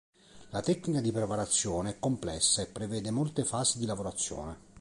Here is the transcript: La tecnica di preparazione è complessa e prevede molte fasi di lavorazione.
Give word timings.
La 0.49 0.61
tecnica 0.61 0.99
di 0.99 1.11
preparazione 1.11 1.91
è 1.91 1.99
complessa 1.99 2.63
e 2.63 2.67
prevede 2.67 3.11
molte 3.11 3.45
fasi 3.45 3.77
di 3.77 3.85
lavorazione. 3.85 4.57